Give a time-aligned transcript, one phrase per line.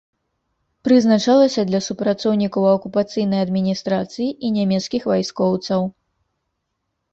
[0.85, 5.81] Прызначалася для супрацоўнікаў акупацыйнай адміністрацыі і нямецкіх вайскоўцаў.